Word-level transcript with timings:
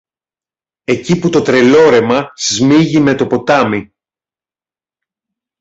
εκεί 0.83 1.19
που 1.19 1.29
το 1.29 1.41
Τρελόρεμα 1.41 2.31
σμίγει 2.35 2.99
με 2.99 3.15
το 3.15 3.27
ποτάμι. 3.27 3.93